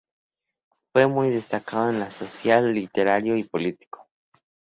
Fue 0.91 1.05
muy 1.05 1.29
destacado 1.29 1.91
en 1.91 1.99
lo 1.99 2.09
social, 2.09 2.73
literario 2.73 3.37
y 3.37 3.43
político. 3.43 4.07